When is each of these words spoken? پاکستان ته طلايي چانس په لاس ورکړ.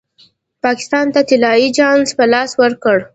پاکستان 0.63 1.05
ته 1.13 1.19
طلايي 1.29 1.67
چانس 1.77 2.09
په 2.17 2.25
لاس 2.33 2.51
ورکړ. 2.61 2.97